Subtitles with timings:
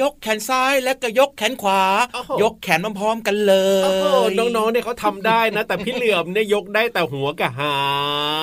[0.00, 1.82] ยกแขนซ้ายและก็ยกแขนขวา
[2.42, 3.54] ยกแขนพร้อมๆกันเล
[4.26, 7.76] ยน้องๆเนี่ยเขาทำได้นะ แต่พี่เหลือมเนี่ยยกได้แต่หัวกับหา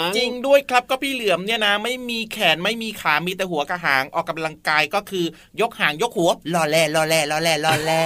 [0.07, 5.25] งจริงด้วยครับก็พี่เหลือมเนี่ยนะไม่มีแขนไม่มีขามีแต่หัวกับหางออกกำลังกายก็คือ
[5.61, 8.03] ยกหางยกหัวลอแล่ลอแล่ลอแล่ลอแล่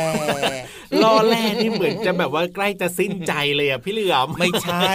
[1.04, 4.92] ลอแล่นี่เหมือนจะแบบว่าใกล้จะสิ้นใจเลยอะพี่เหลือมไม่ใช่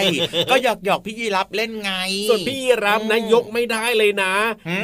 [0.50, 1.92] ก็หยอกหยอกพี่ยีรับเล่นไง
[2.28, 4.32] ส่วนพี่ยีรับนะยกไม่ได้เลยนะ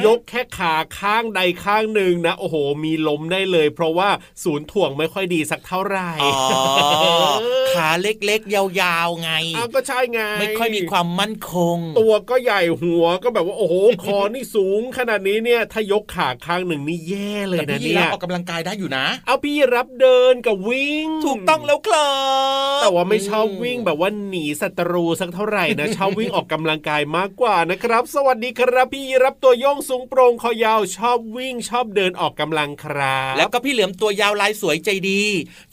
[0.05, 4.09] ยกแค่ขาข้างใดข้างหนึ่งนะ โอ้โห มีล้มได้เลยเพราะว่า
[4.43, 6.09] ศูนย์ถ่วงไม่ค่อยดีสักเท่าไหร่
[7.73, 9.31] ขาเล็กๆ ยาวๆ ไง
[9.75, 22.11] ก็ใช่ไง ไม่ค่อยมีความมั่นคง ตัวก็ใหญ่หัวก็แบบว่าโอ้โหคอนี่สูง ขนาดนี้เนี่ยถ้ายกขาข้างหนึ่งนี่แย่เลยนะเนี่ยออกกำลังกายได้อยู่นะ เอาพี่รับเดินกับวิ่ง ถูกต้องแล้วครั
[22.77, 35.21] บแต่ว่าไม่ชอบวิ่งแบบว่าหนีศัตรูสักเท่าไหร่นะชอบวิ่งออกกำลังกายมากกว่านะครับ สวัสดีครับพี่รับตัวโยงสูงโปร่งคอยาวชอบวิ่งชอบเดินออกกำลังครับแล้วก็พี่เหลือมตัวยาวลายสวยใจดี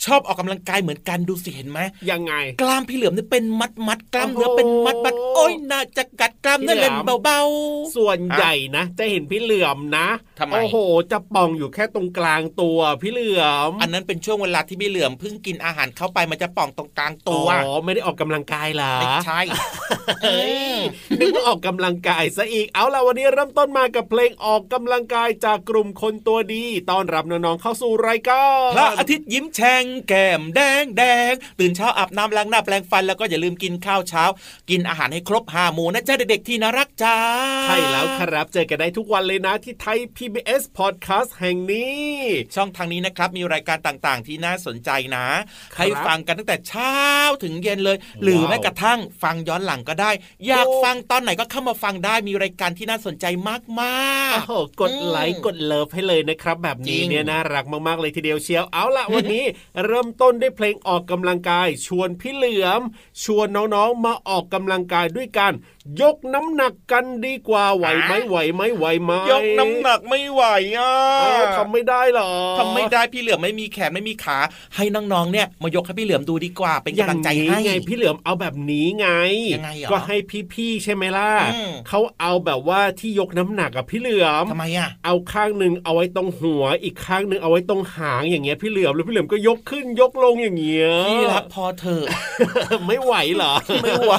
[0.05, 1.79] ชอบออกกำลังกายเหมือนกันดูสิเห็นไหม
[2.11, 10.07] ยังไง กล้ามพี่เหลือมนี่เป็นมัดมัดกล้ามเนื้อเป็นมัดมัดโอ้ยน่าจะกัดกล้ามเนื้อเล่นเบาๆ ส่วนใหญ่นะ จะเห็นพี่เหลือมนะ
[10.39, 10.77] ทำไมโอ้โห
[11.13, 19.41] จะป่องอยู่แค่ตรงกลางตัวพี่เหลือม อันนั้นเป็นช่วงเวลาที่พี่เหลือมเพิ่งกินอาหารเข้าไปมันจะป่องตรงกลางตัวอ๋อไม่ได้ออกกำลังกายหรอไม่ใช่
[21.21, 34.25] นึกว่าออกกำลังกายซะอีกเอาล่ะวันนี้เริ่มต้นมากับเพลงออกกำลังกายจากกลุ่มคนตัวดีตอนรับน้องๆเข้าสู่รายการพระอาทิตย์ยิ้มแฉ่งแก้มแดงแดงตื่นเช้าอาบน้ำล้างหน้าแปลงฟันแล้วก็อย่าลืมกินข้าวเช้า
[34.71, 37.17] กินอาหารให้ครบห้าหมู่นะจ๊ะเด็กๆที่น่ารักจ้า
[37.65, 42.11] ใช่แล้วครับเจอกันได้ทุกวันเลยนะที่ไทย PBS Podcast แห่งนี้
[42.55, 45.27] ช่องทางนี้นะครับมีรายการต่างๆ ที่น่าสนใจนะ
[45.79, 46.95] ให้ฟังกันตั้งแต่เช้า
[47.43, 50.11] ถึงเย็นเลย หรือแม้กระทั่งฟังย้อนหลังก็ได้
[50.47, 59.45] อยากฟังตอนไหนก็เข้ามาฟังได้มีรายการที่น่าสนใจมากๆโอ้โหกดไลค์กดเลิฟให้เลยนะครับ แบบนี้เนี่ยน่ารักมากๆเลยทีเดียวเชียวเอาละวันนี้
[59.85, 62.81] เริ่มต้นด้วยเพลงออกกำลังกาย ชวนพี่เหลือม
[63.25, 65.53] ชวนน้องๆมาออกกำลังกายด้วยกัน
[66.03, 70.43] ยกน้ำหนักกันดีกว่าไหวไหมไหวไหมไหวไหมยกน้ำหนักไม่ไหว
[70.77, 70.93] อะ
[71.57, 74.39] ทำไม่ได้หรอทำไม่ได้พี่เหลือไม่มีแขนไม่มีขา
[74.77, 79.09] ให้น้องๆเนี่ยมายกให้พี่เหลือมดูดีกว่าเป็นกำลังใจให้ไงพี่เหลือมเอาแบบนี้ไง
[79.55, 80.17] ยังไงก็ให้
[80.53, 81.31] พี่ๆใช่ไหมล่ะ
[81.89, 92.03] เขาเอาแบบว่าที่ยกน้ำหนักกับพี่เหลือมทำไมอะเอาข้างหนึ่งเอาไว้ตรงหัวอีกข้างหนึ่งเอาไว้ตรงหางอย่างเงี้ยพี่เหลือมแล้วพี่เหลือมก็ยกขึ้นยกลงอย่างเงี้ยพี่รับพอเธอ
[92.87, 93.53] ไม่ไหวเหรอ
[93.83, 94.15] ไม่ไหว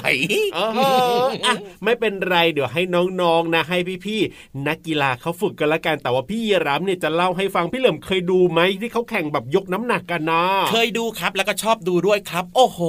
[1.84, 2.82] ไม่เป็นไรเดี๋ยวให้
[3.22, 12.80] น้องๆนะ ให้พี่ๆนักกีฬาเขาฝึกกันละกันแต่ว่าพี่รามเนี่ยจะเล่าให้ฟังพี่เหลิมเคยดูไหมที่เขาแข่งแบบยกน้ำหนักกันนะเคยดูครับแล้วก็ชอบดูด้วยครับ โอ้โห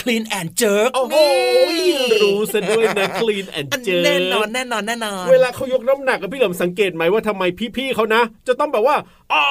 [0.00, 1.16] clean and jerk โอ้โห
[2.22, 7.42] รู้ซะด้วยนะ clean and jerk แน่นอนแน่นอนแน่นอนเวลาเขายกน้ำหนักกับพี่เหลิมสังเกตไหมว่าทำไม
[7.76, 8.96] พี่ๆเขานะ จะต้องแบบว่า
[9.32, 9.44] อ๋อ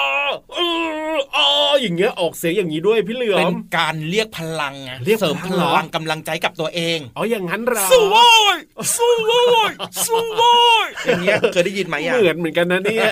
[1.36, 8.58] อออย่างเงี้ยออกเสียงอย่างนี้ด้วยพี่เหลือมเป็นการเรียกพลังไงเรียกเสริมพลังกำลังใจกับตัวเองอ๋ออย่างนั้นเราสู้โว้ย
[8.96, 9.72] สู้โว้ย
[10.06, 10.54] สู้โว้
[10.86, 13.10] ยอย่างเงี้ยเคยได้ยินไหมอะเหมือนเหมือนกันนะเนี่ย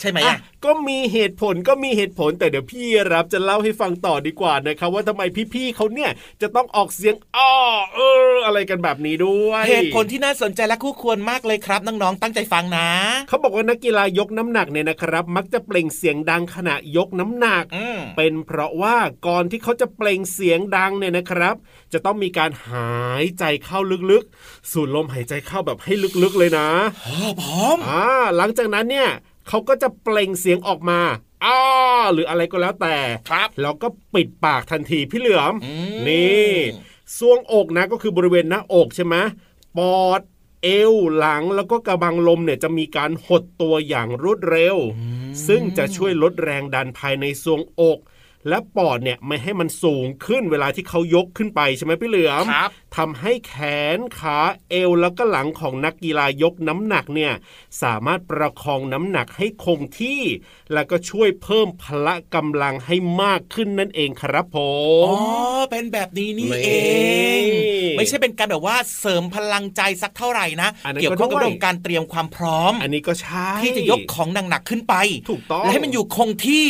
[0.00, 5.22] ใช่ไหมอะ ก็มีเหตุผลก็มีเหตุผล แต่เดี๋ยวพี่รับจะเล่าให้ฟังต่อดีกว่านะครับ ว่าทำไม
[5.54, 6.10] พี่ๆเขาเนี่ย
[6.42, 7.52] จะต้องออกเสียงอ้อ
[7.94, 8.00] เอ
[8.30, 12.88] อ อะไรกันแบบนี้ด้วย เหตุผลที่น่าสนใจและคู่ควรมากเลยครับน้องๆตั้งใจฟังนะ
[13.28, 17.64] เขาบอกว่านักกีฬายกน้ำหนักเนี่ยนะครับ มักจะเปล่งเสียงดังขณะยกน้ำหนัก
[18.16, 18.96] เป็นเพราะว่า
[19.26, 21.54] ก่อนที่เขาจะเปล่งเสียงดังเนี่ยนะครับ
[21.92, 23.78] จะต้องมีการหายใจเข้า
[24.12, 26.68] ลึกๆ สูดลมหายใจเข้าแบบให้ลึกๆเลยนะ
[27.40, 28.04] พร้อมอ่า
[28.36, 29.10] หลังจากนั้นเนี่ย
[29.48, 31.00] เขาก็จะเปล่งเสียงออกมา
[31.44, 31.58] อ้า
[32.12, 32.96] หรืออะไรก็แล้วแต่
[33.28, 35.54] ครับแล้วก็ปิดปากทันทีพี่เหลือม
[36.08, 36.52] นี่
[37.18, 39.14] ซวงอกนะก็คือบริเวณหน้าอกใช่ไหม
[39.78, 40.20] ปอด
[40.62, 44.76] เอวหลังแล้วก็กระบังลมเนี่ยจะมีการหดตัวอย่างรวดเร็ว
[45.46, 47.98] ซึ่งจะช่วยลดแรงดันภายในซวงอก
[48.48, 52.44] และปอดเนี่ยไม่ให้มันสูงขึ้นเวลาที่เขายกขึ้นไปใช่ไหมพี่เหลือม
[52.96, 53.54] ทำให้แข
[53.96, 54.38] นขา
[54.68, 57.32] เอวแล้วก็หลังของนักกีฬายกน้ำหนักเนี่ย
[57.82, 60.20] สามารถประคองน้ำหนักให้คงที่
[60.72, 64.56] แล้วก็ช่วยเพิ่มพละกำลังให้มากขึ้นนั่นเองครับผ
[65.04, 65.16] มอ๋อ
[65.70, 66.68] เป็นแบบนี้นี่เอ
[67.42, 67.44] ง
[67.96, 70.68] ไม่ใช่เป็นการแบบว่าเสริมพลังใจสักเท่าไหร่นะ
[71.00, 74.94] เกี่ยวข้องกับเรื่องการเตรียมความพร้อม อันนี้ก็ใช่ที่จะยกของหนักๆขึ้นไป
[75.30, 76.66] ถูกต้องและให้มันอยู่คงที่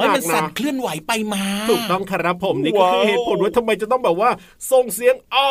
[0.00, 4.30] ให้มันสั่นเคลื่อนไหวไปมา ถูกต้องครับผมนี่ก็คือเหตุผลว่าทำไมจะต้องแบบว่า
[4.72, 5.48] ส่งเสียงอ๋อ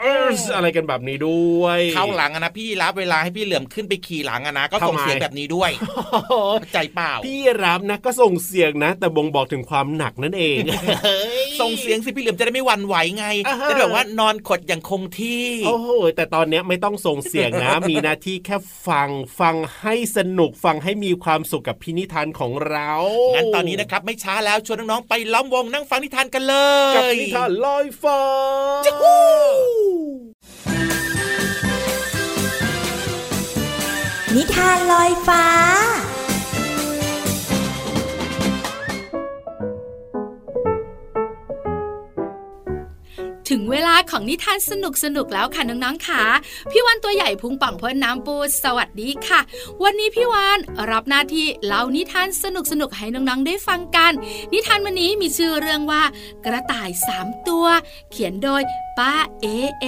[0.00, 5.70] เอออะไรกันแบบนี้ด้วยเข้าหลังนะพี่รับเวลาให้พี่เหลื่อมขึ้นไปขี่หลังนะก็ส่งเสียงแบบนี้ด้วย
[6.72, 10.58] ใจเปล่า พี่รับนะก็ส่งเสียงนะ แต่บ่งบอกถึงความหนักนั่นเอง
[11.60, 13.26] ส่งเสียงสิพี่เหลื่อมจะได้ไม่หวั่นไหวไง
[13.70, 18.56] จะแบบว่านอนขดอย่างคงที่โอ้โหแต่ตอนนี้ไม่ต้องส่งเสียงนะ มีหน้าที่แค่
[18.88, 19.08] ฟัง
[19.40, 22.90] ฟังให้สนุกฟังให้มีความสุขกับพินิธานของเรา
[23.34, 26.54] งั้นตอนนี้นะครับไม่ช้าแล้วชวนน้องๆไปล้อมวงนั่งฟังนิทานกันเล
[26.92, 28.20] ยกับนิทานลอยฟ้า
[28.86, 28.94] จ้า
[34.34, 35.44] นิทานลอยฟ้า
[43.50, 46.22] ถึงเวลาของนิทานสนุกสนุกแล้วค่ะน้องๆค่ะ
[46.70, 49.40] พี่วันตัวใหญ่พุงป่องพ้นน้ำปูสวัสดีค่ะ
[49.82, 50.58] วันนี้พี่วาน
[50.90, 54.12] รับหน้าที่เล่านิทานสนุกสนุกให้น้องๆได้ฟังกัน
[54.52, 56.02] นิทานวันนี้มีชื่อเรื่องว่า
[56.44, 57.66] กระต่ายสามตัว
[58.10, 58.62] เขียนโดย
[58.98, 59.46] ป้าเอ
[59.80, 59.86] เอ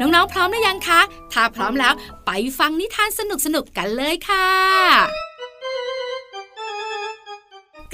[0.00, 1.00] น้องๆพร้อมหรือยังคะ
[1.32, 1.92] ถ้าพร้อมแล้ว
[2.26, 5.31] ไปฟังนิทานสนุกสนุกกันเลยค่ะ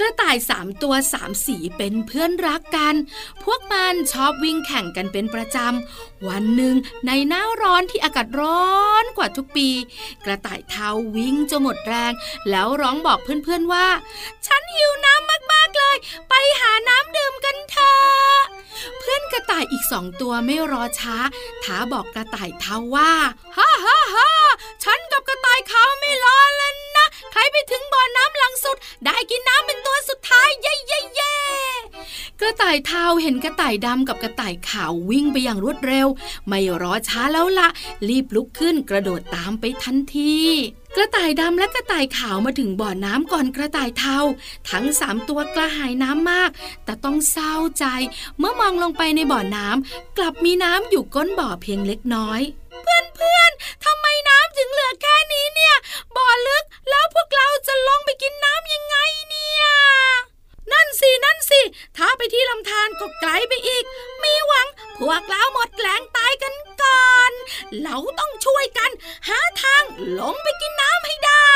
[0.09, 2.95] ระต่ายสามตัวสามสีเป็นเพื่อนรักกัน
[3.43, 6.75] พวกมันชอบวิ่งแข่งกันเป็นประจำ วันหนึ่ง
[7.07, 8.69] ในหน้าร้อนที่อากาศร้อ
[9.03, 9.69] นกว่าทุกปี
[10.25, 12.13] กระต่ายเท้าวิ่งจนหมดแรง
[12.49, 13.87] แล้วร้องบอกเพื่อนๆว่า
[14.45, 15.97] ฉันหิวน้ำมากๆเลย
[16.29, 18.41] ไปหาน้ำดื่มกันเถอะ
[18.99, 21.15] เพื่อนกระต่ายอีกสองตัวไม่รอช้า
[21.63, 23.11] ท้าบอกกระต่ายเท้าว่า
[23.57, 24.29] ฮ่าฮ่าฮ่า
[24.83, 29.97] ฉันกับกระต่ายเขาไม่รอแล้วนะ ใครไปถึงบ่อน้ำหลังสุด ได้กินน้ำเป็นตัว
[30.29, 30.68] สุด
[32.49, 36.07] ระต่ายเทาเห็นกระต่ายดำกับกระต่ายขาววิ่งไปอย่างรวดเร็ว
[36.47, 37.67] ไม่รอช้าแล้วละ
[38.07, 40.35] รีบลุกขึ้นกระโดดตามไปทันที
[40.95, 44.19] กระต่ายดำและกระต่ายขาวมาถึงบ่อน้ำก่อนกระต่ายเทา
[44.69, 46.49] ทั้งสามตัวกระหายน้ำมาก
[46.85, 47.85] แต่ต้องเศร้าใจ
[48.37, 52.41] เมื่อมองลงไปในบ่อน้ำกลับมีน้ำอยู่ก้นบ่อเพียงเล็กน้อย
[52.83, 53.51] เพื่อนเพื่อน
[53.85, 55.75] ทำไมน้ำถึงเหลือแค่นี้เนี่ย
[56.15, 58.97] บ่อลึกแล้วพวกเราจะลงไปกินน้ำยังไง
[59.29, 59.65] เนี่ย
[60.73, 61.61] นั่นสินั่นสิ
[61.97, 63.83] ถ้าไปที่ลำธารก็ไกลไปอีก
[64.23, 67.31] มีหวัง พวกเราหมดแรงตายกันก่อน
[67.83, 68.91] เราต้องช่วยกัน
[69.27, 69.83] หาทาง
[70.19, 71.49] ลงไปกินน้ำให้ได้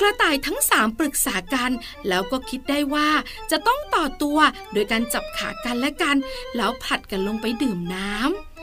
[0.00, 1.70] กระต่ายทั้งสามปรึกษากัน
[2.08, 3.10] แล้วก็คิดได้ว่า
[3.50, 4.38] จะต้องต่อตัว
[4.72, 6.16] โดยการจับขากันและกัน
[6.56, 8.53] แล้วผลัดกันลงไปดื่มน้ำ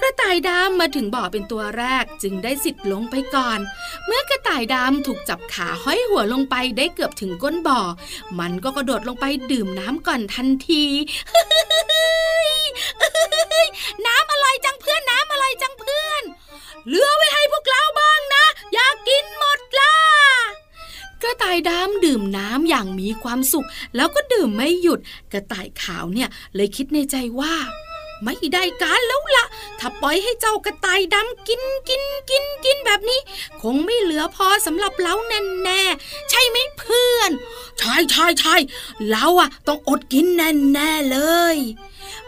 [0.00, 3.58] กระต่ายดำมาถึงบ่อเป็นตัวแรกจึงได้สิทธิ์ลงไปก่อน
[4.06, 7.80] เมื่อกระต่ายดำถูกจับขาห้อยหัวลงไปได้เกือบถึงก้นบ่อ
[8.38, 10.84] มันก็กระโดดลงไปดื่มน้ำก่อนทันที
[14.06, 16.22] น้ำอะไรจังเพื่อนน้ำอะไรจังเพื่อน
[16.86, 19.96] เหลือไว้ให้พวกเราบ้างนะ อย่ากกินหมดล่ะ
[21.22, 23.66] กระต่ายดำดื่มน้ำอย่างมีความสุข
[23.96, 25.00] แล้วก็ดื่มไม่หยุด
[25.32, 27.54] กระต่ายขาวเนี่ยเลยคิดในใจว่า
[28.24, 29.46] ไม่ได้การแล้วละ่ะ
[29.80, 33.20] ถ้าปล่อยให้เจ้ากระต่ายดำกินกินกินกินแบบนี้
[33.62, 35.82] คงไม่เหลือพอสำหรับเราแน่แน่
[36.30, 37.30] ใช่ไหมเพื่อน
[37.78, 38.56] ใช่ใช่ใช่
[39.10, 41.18] เราอะต้องอดกินแน่แน่เล
[41.54, 41.56] ย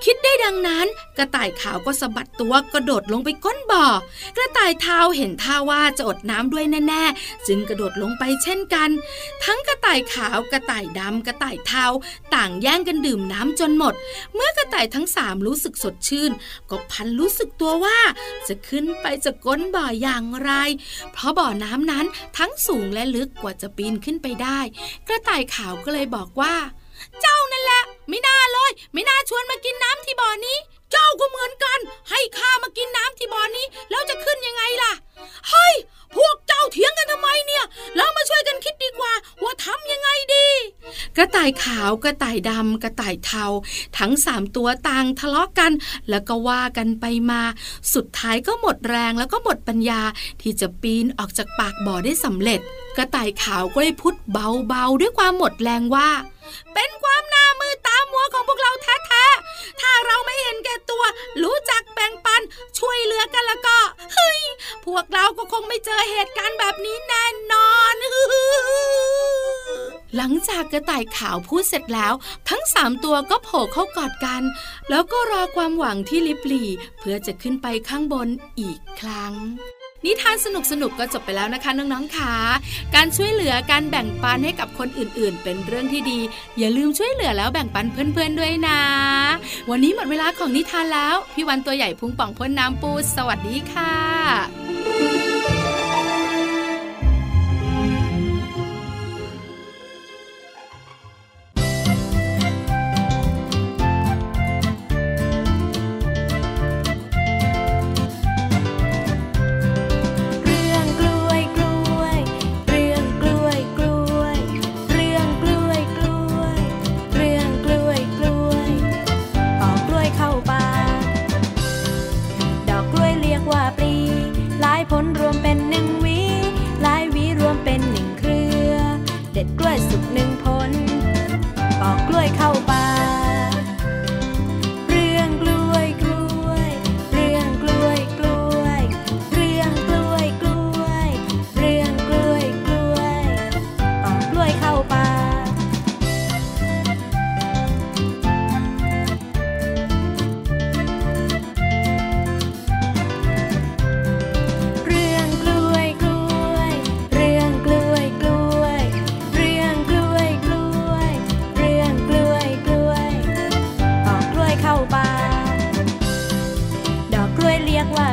[0.05, 0.87] คิดได้ดังนั้น
[1.19, 3.87] กระต่ายขาวก็สะบัดตัวกระโดดลงไปก้นบ่อ
[4.37, 8.91] กระต่ายเท้าเห็นท่าว่าจะอดน้ำด้วยแน่ๆ จึงกระโดดลงไปเช่นกัน
[9.45, 11.87] ทั้งกระต่ายขาวกระต่ายดำกระต่ายเทา
[12.35, 13.95] ต่างแย่งกันดื่มน้ำจนหมด
[14.35, 16.31] เมื่อกระต่ายทั้งสามรู้สึกสดชื่น
[16.71, 17.99] ก็พันรู้สึกตัวว่า
[18.49, 20.53] จะขึ้นไปจากก้นบ่ออย่างไร
[21.13, 22.07] เพราะบ่อน้ำนั้น
[22.39, 24.59] ทั้งสูงและลึกกว่าจะปีนขึ้นไปได้
[25.09, 26.55] กระต่ายขาวก็เลยบอกว่า
[27.21, 30.59] เจ้านั่นแหละ ไม่น่าเลย ไม่น่าชวนมากินน้ำที่บ่อนี้
[30.93, 31.79] เจ้าก็เหมือนกัน
[32.11, 34.93] ให้ข้ามากินน้ำที่บ่อนี้ แล้วจะขึ้นยังไงล่ะ
[35.49, 35.75] เฮ้ย
[36.17, 37.65] พวกเจ้าเถียงกันทำไมเนี่ย
[37.97, 40.49] เรามาช่วยกันคิดดีกว่า ว่าทำยังไงดี
[41.17, 43.45] กระต่ายขาวกระต่ายดำกระต่ายเทา
[43.99, 45.73] ทั้งสามตัวต่างทะเลาะกัน
[46.11, 47.43] แล้วก็ว่ากันไปมา
[47.95, 50.03] สุดท้ายก็หมดแรงแล้วก็หมดปัญญา
[50.43, 52.61] ที่จะปีนออกจากปากบ่อได้สำเร็จ
[52.97, 56.09] กระต่ายขาวก็เลยพูดเบาๆด้วยความหมดแรงว่า
[56.75, 61.05] เป็นความหน้ามือตามัวของพวกเราแท้ๆ ถ้าเราไม่เห็นแก่ตัว
[61.43, 62.43] รู้จักแบ่งปัน
[62.79, 63.79] ช่วยเหลือกันแล้วก็
[64.15, 64.41] เฮ้ย
[64.87, 67.95] พวกเราก็คงไม่เจอเหตุการณ์แบบนี้แน่นอน
[70.17, 72.13] หลังจากกระต่ายขาวพูดเสร็จแล้ว
[72.49, 74.43] ทั้งสามตัวก็โผล่เข้ากอดกัน
[74.91, 76.65] แล้วก็รอความหวังที่ลิบหลี
[76.99, 78.29] เพื่อจะขึ้นไปข้างบน
[78.61, 79.33] อีกครั้ง
[80.05, 82.35] นิทานสนุกสนุกก็จบไปแล้วนะคะน้องๆค่ะ
[82.95, 86.19] การช่วยเหลือการแบ่งปันให้กับคนอื่นๆ เป็นเรื่องที่ดี
[86.59, 88.81] อย่าลืมช่วยเหลือแล้วแบ่งปันเพื่อนๆด้วยนะ
[89.71, 95.28] วันนี้หมดเวลาของนิทานแล้ว พี่วันตัวใหญ่พุงป่องพ่นน้ำปู สวัสดีค่ะ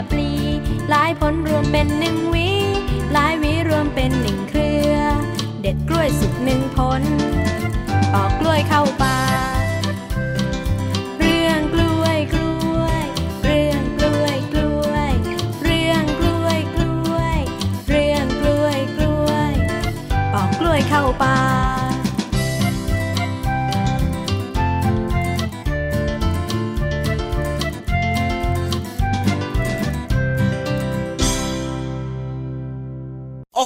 [0.10, 0.32] ปลี
[0.90, 2.50] หลายผลรวมเป็นหนึ่งวี
[3.14, 4.96] หลายวีรวมเป็นหนึ่งเครือ
[5.62, 7.04] เด็ดกล้วยสุกหนึ่งผล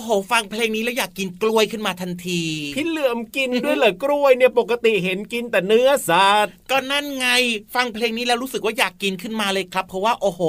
[0.09, 2.41] หฟังเพลงนี้แล้วอยากกินกล้วยขึ้นมาทันที
[2.75, 7.27] พี่เหลือมกินด้วยเหรอกล้วยเนี่ยปกติเห็นกินแต่เนื้อสัตว์ก็นั่นไง
[7.75, 10.41] ฟังเพลงนี้แล้วรู้สึกว่าอยากกินขึ้นมาเลยครับ เพราะว่าโอ้โห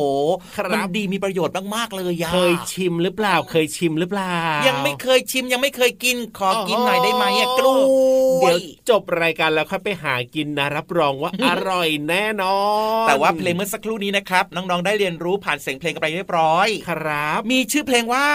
[0.57, 4.37] ครับมันดีมีประโยชน์มากๆเลยยาเคยชิมหรือเปล่าเคยชิมหรือเปล่า
[4.67, 7.83] ยัยังไม่เคยชิมยังไม่เคยกินขอกินหน่อยได้ไหมอะกล้วย
[8.40, 8.59] เดี๋ยว
[8.90, 12.59] จบรายการแล้วค่อยไปหากินนะรับรองว่าอร่อยแน่นอ
[13.05, 18.26] น แต่ว่าเพลงเมื่อสักครู่นี้นะครับ น้องๆได้เรียนรู้ผ่านเสียงเพลงกันไปเรียบร้อย ครับ มีชื่อเพลงว่า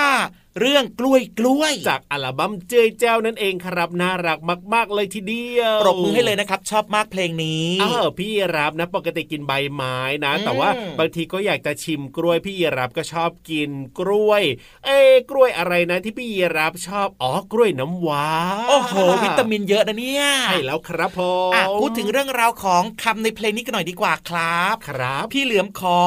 [0.61, 4.39] เรื่องกล้วยกล้วยจากอัลบั้มเจยเจ้านั่นเองครับน่ารัก
[4.73, 10.69] มาก ๆ เลยทีเดียวปรบมือให้เลยนะครับ ชอบมากเพลงนี้เออพี่รับนะ ปกติกินใบไม้นะอืมแต่ว่า
[10.99, 13.69] บางทีก็อยากจะชิมกล้วยพี่รับก็ชอบกิน
[13.99, 14.43] กล้วย
[14.85, 18.29] เอ้กล้วยอะไรนะที่พี่รับชอบอ๋อกล้วยน้ำว้า
[18.69, 18.93] โอ้โห
[19.23, 21.19] วิตามินเยอะนะเนี่ยใช่แล้วครับผ
[21.49, 25.99] มอะพูดถึงเรื่องราวของคำในเพลงนี้กันหน่อยดีกว่าครับ ครับ พี่เหลือมขอ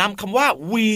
[0.00, 0.90] นำคำว่าหวี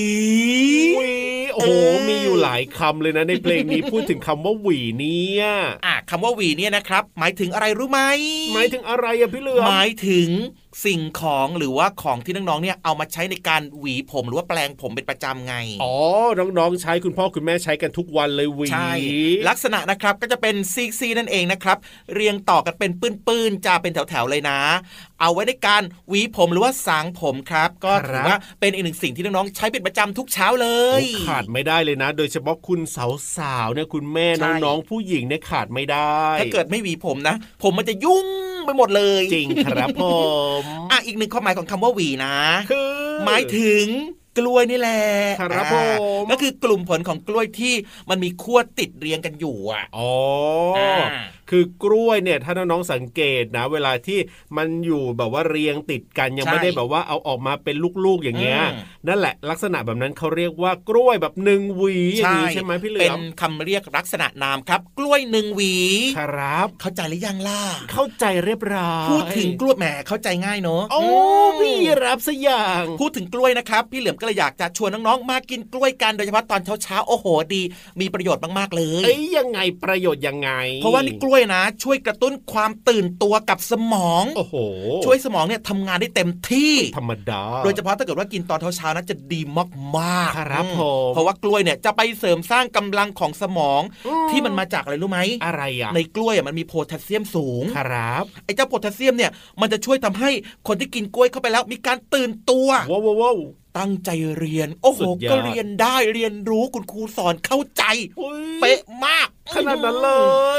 [0.96, 1.14] หวี
[1.54, 5.44] โอ้โหเออมีอยู่หลายคำเลยนะในเพลงนี้พูดถึงคำว่าหวีเนี่ย
[5.86, 8.00] อะคำว่าหวีเนี่ยนะครับ หมายถึงอะไรรู้ไหม
[8.54, 10.28] หมายถึงอะไรอะพี่เหลือมหมายถึง
[10.84, 15.94] สิ่งของหรือว่าของที่น้องๆเนี่ยเอามาใช้ในการหวีผมหรือว่าแปลงผมเป็นประจำไง อ๋อ
[16.38, 18.92] น้องๆ ใช้คุณพ่อคุณแม่ใช้กันทุกวันเลยหวีใช่
[19.48, 21.78] ลักษณะนะครับก็จะเป็นซีซีนั่นเองนะครับ
[22.14, 24.58] เรียงต่อกันเป็นปื้นๆจะเป็นแถวๆเลยนะ
[25.20, 32.80] เอาไว้ในการหวีผมหรือว่าสางผมครับ ก็ถือว่าเป็นอีกหนึ่งสิ่งที่น้องๆ ใช้เป็นประจำทุกเช้าเลโอ้ยขาดไม่ได้เลยนะ โดยเฉพาะคุณ
[33.36, 38.26] สาวๆเนี่ยคุณแม่ใช่น้องๆผู้หญิงเนี่ยขาดไม่ได้ ถ้าเกิดไม่หวีผมนะ ผมมันจะยุ่ง
[38.66, 40.04] ไปหมดเลย จริงครับผ
[40.60, 42.34] มอะอีกหนึ่งความหมายของคำว่าหวีนะ
[42.70, 42.90] คือ
[43.26, 43.86] หมายถึง
[44.38, 45.02] กล้วยนี่แหละ
[45.40, 45.74] ครับอ่าผ
[46.22, 47.74] มก็คือกลุ่มผลของกล้วยที่
[48.10, 50.10] มันมีขั้วติดเรียงกันอยู่อะอ๋อ
[50.78, 50.92] อ่า
[51.54, 54.18] คือกล้วยเนี่ยถ้าน้องๆสังเกตนะ เวลาที่
[54.56, 65.74] มันอยู่แบบว่าเรียงติดกันยังใช่ไม่ได้แบบว่าเอาออกมาเป็นลูกๆอย่างเงี้ยอืมนั่นแหละลักษณะแบบนั้นเขาเรียกว่ากล้วยแบบหนึ่งหวีอย่างนี้ใช่ไหมพี่เหลืเป็อนมคำเรียกลักษณะนามครับ กล้วยหนึ่งหวี
[66.18, 67.60] ครับ เข้าใจหรือยังล่ะ
[67.92, 71.02] เข้าใจเรียบร้อยพูดถึงกล้วยแหมเข้าใจง่ายเนอะโอ้
[71.48, 77.62] มพี่รับสยางพูดถึงกล้วยนะครับ พี่เหลือมก็เลยอยากจะชวนน้องๆมากินกล้วยกันโดยเฉพาะตอนเช้าๆโอ้โหดี
[78.00, 80.50] มีประโยชน์มากๆเลยเอ้ยยังไงประโยชน์ยังไง
[80.82, 84.54] เพราะว่านี่กล้วยนะ ช่วยกระตุ้นความตื่นตัวกับสมองโอ้โห
[85.04, 89.40] ช่วยสมองเนี่ยทำงานได้เต็มที่ธรรมดา โดยเฉพาะถ้าเกิดว่ากินตอนเช้าๆนะจะดี
[89.98, 100.30] มากๆครับอืผมเพราะว่ากล้วยเนี่ยจะไปเสริมสร้างกำลังของสมองอืมที่มันมาจากอะไรรู้ไหมอะไรอะในกล้วยอะมันมีโพแทสเซียมสูงครับไอ้เจ้าโพแทสเซียมเนี่ยมันจะช่วยทำให้
[100.68, 103.38] คนที่กินกล้วยเข้าไปแล้ว มีการตื่นตัวว้าวว้าวว้าว
[103.78, 107.82] ตั้งใจเรียน โอ้โหสุดยอดก็เรียนได้เรียนรู้คุณครูสอนเข้าใจ
[108.20, 110.10] อุ๊ยเป๊ะมาก ขนาดนั้นเล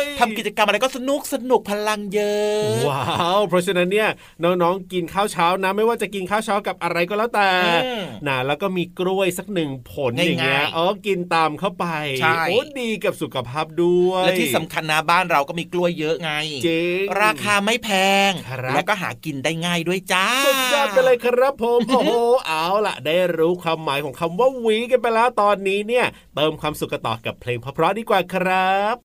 [0.02, 3.04] ยทำกิจกรรมอะไรก็สนุกสนุกพลังเยอะ ว้า
[3.38, 4.10] ว เพราะฉะนั้นเนี่ย
[4.44, 7.50] น้องๆกินข้าวเช้านะ ไม่ว่าจะกินข้าวเช้ากับอะไรก็แล้วแต่
[7.86, 11.86] อืมนะแล้วก็มีกล้วยสักหนึ่งผลอย่างเงี้ยง่ายๆเออกินตามเข้าไป
[12.22, 16.32] ใช่โอ้ดีกับสุขภาพด้วยและที่สำคัญนะบ้านเราก็มีกล้วยเยอะไง
[16.68, 17.90] จริงราคาไม่แพ
[18.30, 22.12] งครับและก็หากินได้ง่ายด้วยจ้าสุดยอดไปเลยครับผมโอ้โห
[22.48, 29.05] เอาล่ะได้รู้ความหมายของคำว่าหวีกันไปแล้วตอนนี้เนี่ย เติมความสุขกันต่อกับเพลงเพราะๆดีกว่าครับ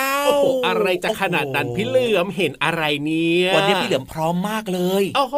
[0.21, 5.37] าวว้าวว้าวว้าวโอ้โหอะไรจะขนาดนั้นพี่เหลือมเห็นอะไรเนี่ยวันนี้พี่เหลือมพร้อมมากเลยโอ้โห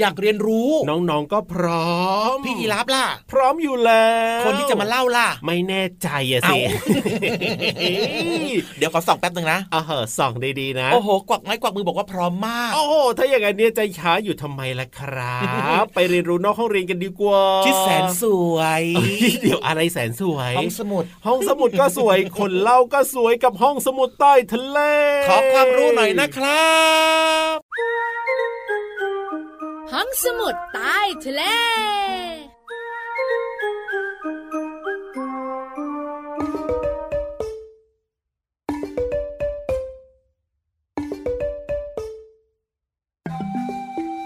[0.00, 1.92] อยากเรียนรู้น้องๆก็พร้อ
[2.34, 4.08] ม พี่ยีรับล่ะ พร้อมอยู่แล้
[4.40, 6.58] ว คนที่จะมาเล่าล่ะ ไม่แน่ใจอะสิ
[7.78, 7.92] เอ้
[8.78, 15.38] เดี๋ยวขอส่องแป๊บหนึ่งนะเออส่องดีๆนะโอ้โหกวักไม้กวักมือบอกว่าพร้อมมากโอ้โหถ้าอย่างนั้นเนี่ยใจช้าอยู่ทำไมล่ะครั
[15.82, 24.78] บ ไปเรียนรู้นอกห้องเรียนกันดีกว่าชิดแสนสวยเอ้ยเดี๋ยวอะไรแสนสวย ห้องสมุด ห้องสมุดก็สวยคนเล่าก็สวยกับห้องสมุดใต้ทะเล
[25.28, 26.72] ขอความรู้หน่อยนะครั
[27.54, 27.56] บ
[29.92, 31.42] ห้องสมุดใต้ทะเล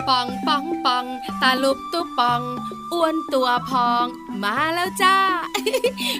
[0.08, 1.04] ปองปองปอง
[1.42, 2.42] ตาลุบตุปอง
[2.92, 4.06] อ้วนตัวพอง
[4.42, 5.16] มาแล้วจ้า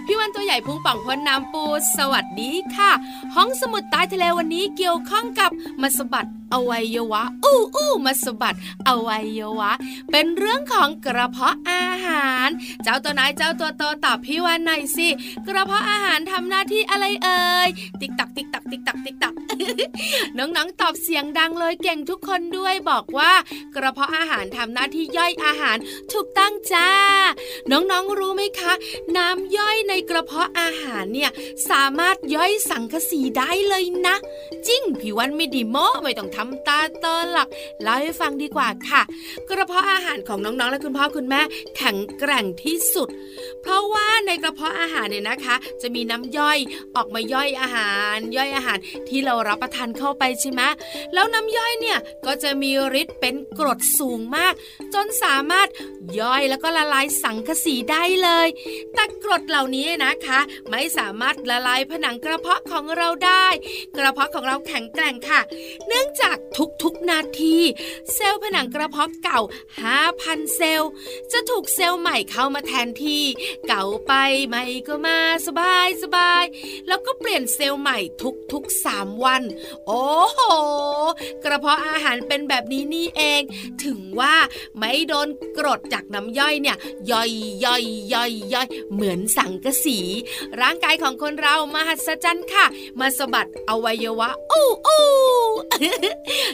[0.06, 1.64] พี่วันตัวใหญ่พุงป่องพ้นน้ำปู
[1.96, 2.90] สวัสดีค่ะ
[3.34, 5.50] ห้องสมุดใต้ทะเลวันนี้เกี่ยวข้องกับ
[5.82, 8.56] มาสบัด อวัยวะ อู้อู้มาสบัด
[8.88, 9.72] อวัยวะ
[10.10, 12.48] เป็นเรื่องของกระเพาะอาหาร
[12.82, 15.08] เจ้าตัวไหนเจ้าตัวโตตอบพี่วันหน่อยสิ
[15.46, 17.68] กระเพาะอาหารทำหน้าที่อะไรเอ่ย
[18.00, 19.34] ติ๊กตักติ๊กตักติ๊กตักติ๊กตัก
[20.38, 23.32] น้องๆตอบเสียงดังเลยเก่งทุกคนด้วยบอกว่า
[23.74, 25.76] กระเพาะอาหารทำหน้าที่ย่อยอาหาร
[26.12, 26.88] ถูกตั้งจ้า
[27.70, 28.72] น้องๆรู้ไหมคะ
[29.16, 31.30] น้ำย่อยในกระเพาะอาหารเนี่ย
[31.70, 34.16] สามารถย่อยสังกะสีได้เลยนะ
[34.66, 37.48] จริงพี่วันไม่ดีโม้ไม่ต้องทำตาโตหลัก
[37.82, 39.02] เล่าให้ฟังดีกว่าค่ะ
[39.48, 41.40] กระเพาะอาหารของน้องๆ และคุณพ่อคุณแม่
[41.76, 43.08] แข็งแกร่งที่สุด
[43.62, 46.58] เพราะว่าในกระเพาะอาหารเนี่ยนะคะ จะมีน้ำย่อย
[46.96, 48.78] ออกมาย่อยอาหาร ย่อยอาหาร
[49.08, 50.62] ที่เรารับประทานเข้าไปใช่ไหม
[51.14, 54.54] แล้วน้ำย่อยเนี่ยก็จะมีฤทธิ์เป็นกรดสูงมาก
[54.94, 55.68] จนสามารถ
[56.20, 58.48] ย่อยแล้วก็ละลายสังกะสีได้เลย
[58.94, 63.46] แต่กรดเหล่านี้นะคะ ไม่สามารถละลายผนังกระเพาะของเราได้
[63.96, 65.40] กระเพาะของเราแข็งแกร่งค่ะ
[65.88, 66.25] เนื่องจาก
[66.82, 67.56] ทุกๆนาที
[68.14, 69.40] เซลล์ผนังกระเพาะเก่า
[69.96, 70.90] 5,000 เซลล์
[71.32, 73.22] จะถูกเซลล์ใหม่เข้ามาแทนที่
[73.68, 74.12] เก่าไป
[74.48, 76.44] ใหม่ก็มาสบายสบาย
[76.88, 77.98] แล้วก็เปลี่ยนเซลล์ใหม่
[78.52, 79.42] ทุกๆ 3 วัน
[79.86, 80.40] โอ้โห
[81.44, 83.42] กระเพาะอาหารเป็นแบบนี้นี่เอง
[83.84, 84.34] ถึงว่า
[84.78, 86.76] ไม่โดนกรดจากน้ำย่อยเนี่ย
[87.10, 87.30] ย่อย
[87.64, 89.98] ย่อยย่อยย่อยเหมือนสังกะสี
[90.60, 92.66] ร่างกายของคนเรามหัศจรรย์ค่ะ
[93.00, 95.04] มาสะบัดอวัยวะ อู้อู้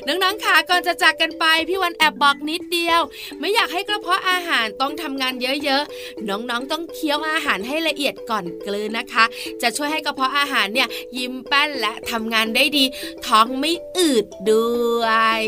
[0.07, 3.01] น้องๆค่ะก่อนจะจากกันไปพี่วันแอบบอกนิดเดียว
[3.39, 9.25] ไม่อยากให้กระเพาะอาหารต้องทำงานเยอะๆ น้องๆต้องเคี้ยวอาหารให้ละเอียดก่อนกลืนนะคะ
[9.63, 12.85] จะช่วยให้กระเพาะอาหารเนี่ยยิ้มแป้นและทำงานได้ดี
[13.27, 14.73] ท้องไม่อืดด้
[15.03, 15.05] ว
[15.41, 15.43] ย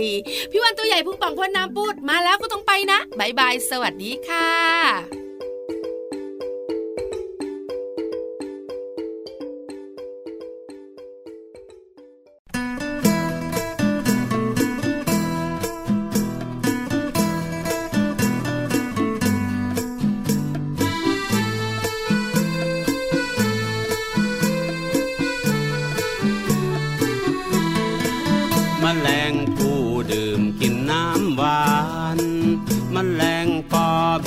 [0.51, 5.24] พี่วันตัวใหญ่พุ่งป่องพ่นน้ำปูดมาแล้วก็ต้องไปนะบายบายสวัสดีค่ะ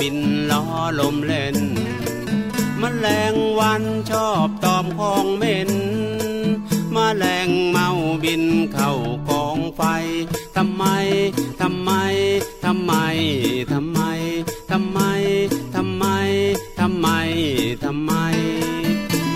[0.00, 0.18] บิน
[0.50, 0.62] ล้อ
[1.00, 1.58] ลมเล่น
[2.80, 5.70] มแมลงวันชอบตอมของเหม็น
[6.94, 7.88] มแมลงเมา
[8.24, 8.92] บินเข้า
[9.28, 9.82] กองไฟ
[10.56, 10.84] ทำไม
[11.60, 11.90] ทำไม
[12.64, 12.92] ทำไม
[13.60, 13.88] ทำไม
[14.70, 14.94] ทำไม
[15.74, 16.04] ทำไม
[16.78, 17.08] ทำไม
[17.84, 18.12] ทำไม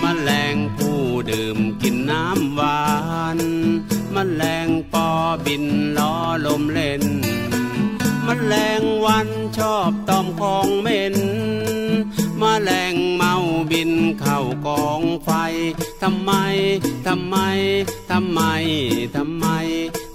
[0.02, 2.82] มแมลงผู้ดื่มกินน้ำหวา
[3.36, 3.38] น
[4.14, 5.08] มแมลงปอ
[5.46, 5.64] บิน
[5.98, 6.14] ล้อ
[6.46, 7.02] ลมเล่น
[8.34, 11.16] มแมลงวันชอบตอมของเหม็น
[12.40, 13.34] มแมลงเมา
[13.70, 15.30] บินเข้ากองไฟ
[16.02, 16.32] ทำไม
[17.06, 17.36] ทำไม
[18.10, 18.40] ทำไม
[19.06, 19.42] ทำไม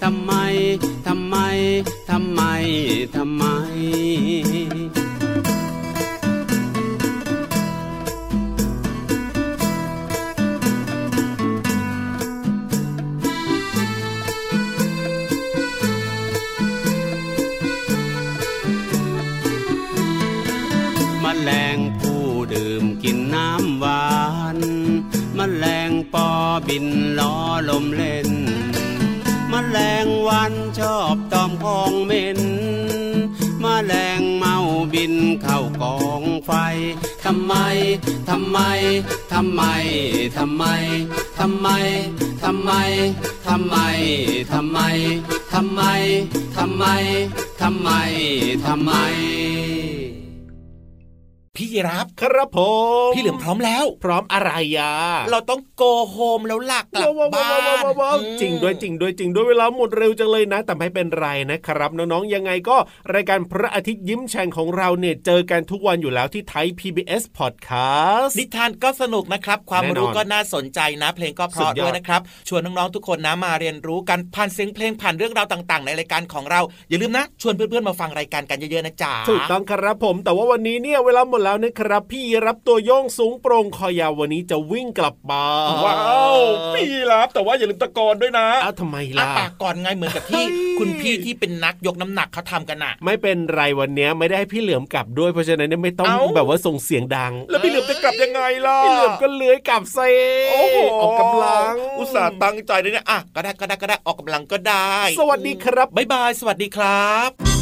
[0.03, 0.31] ทำไม
[1.07, 1.35] ทำไม
[2.09, 2.41] ทำไม
[3.15, 3.43] ทำไม
[5.03, 5.06] ม
[26.67, 26.87] บิน
[27.19, 27.35] ล้อ
[27.69, 28.29] ลมเล่น
[29.51, 32.39] มแมลงวันชอบตอมของเหม็น
[33.63, 34.55] มแมลงเมา
[34.93, 36.51] บินเข้ากองไฟ
[37.25, 37.53] ทำไม
[38.29, 38.59] ทำไม
[39.33, 39.61] ทำไม
[41.37, 41.63] ทำไม
[42.43, 42.71] ทำไม
[43.47, 43.75] ทำไม
[44.51, 44.77] ทำไม
[45.53, 45.81] ทำไม ทำไม
[46.57, 46.85] ทำไม
[47.61, 47.89] ทำไม
[48.65, 49.76] ทำไม
[51.57, 52.59] พี่ยีรับครับผ
[53.09, 54.93] มพี่เหลือมพร้อมแล้ว พร้อมอะไรอะ
[55.31, 62.77] เราต้องโกโฮมแล้วหลักกลับบ้านจริงด้วยจริงด้วยจริงด้วยเวลาหมดเร็วจังเลยนะ แต่ไม่เป็นไรนะครับ น้องๆยังไงก็
[63.13, 85.95] รายการพระอาทิตย์ยิ้มแฉ่งของเราเนี่ยเจอกันทุกวันอยู่แล้วที่ไทย PBS Podcast นิทานก็สนุกนะครับ ความแน่นอนรู้ก็น่าสนใจนะ เพลงก็เพสุราะดยอดด้วยนะครับชวนน้องๆทุกคนนะมาเรียนรู้กันผ่านเสียงเพลงผ่านเรื่องราวต่าง ๆ ในรายการของเราอย่าลืมนะ ชวนเพื่อนๆมาฟังรายการกันเยอะๆนะจ๊ะถูกต้องครับผมแต่ว่าวันนี้เนี่ยเวลาหมดแล้วนะครับ พี่รับตัวโยงสูงโปร่งคอยาววันนี้จะวิ่งกลับบ้านว้า
[86.35, 86.37] ว
[86.75, 90.43] พี่รับแต่ว่าอย่าลืมตะโกนด้วยนะอ้าวทำไมอาล่ะปากก่อนไงเหมือนกับที่
[90.79, 99.99] คุณพี่ที่เป็นนักยกน้ำหนักเขาทำกันน่ะ ไม่เป็นไรวันเนี้ยไม่ได้ให้พี่เหลือมกลับด้วยเพราะฉะนั้นเนี่ยไม่ต้องเอ้าแบบว่าส่งเสียงดัง แล้วพี่เหลือมจะกลับยังไงล่ะพี่เหลือมก็เลื้อยกลับเซ
[100.51, 107.56] โอ้โหออกกำลัง อุตส่าห์ตั้งใจเลยเนี่ยอะก็ได้ก็ได้ก็ได้ออกกำลังก็ได้ สวัสดีครับบ๊ายบายสวัสดีครับ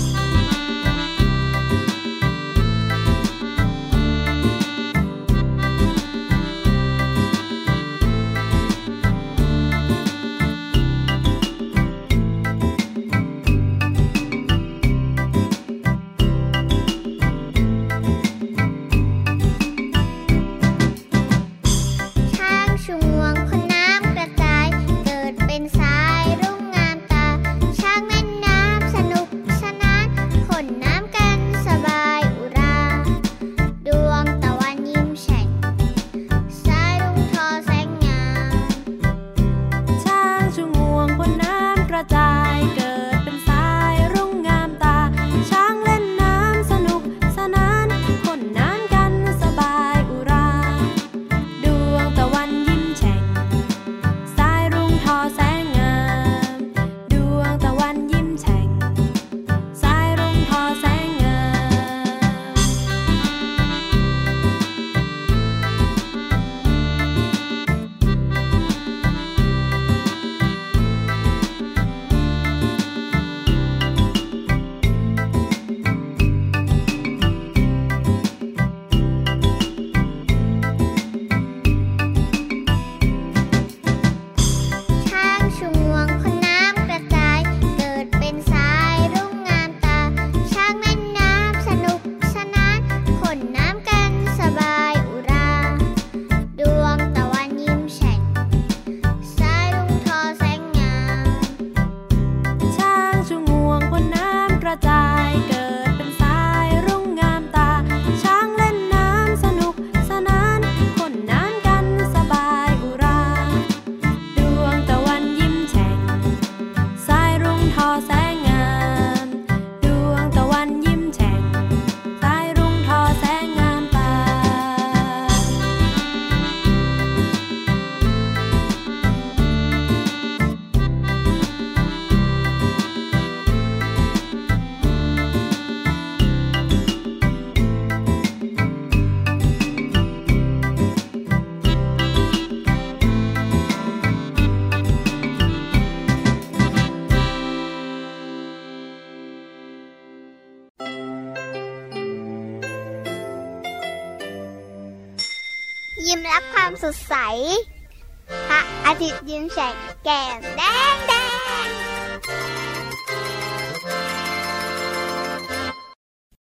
[159.58, 160.80] ยิ้มรั
[161.12, 161.15] บ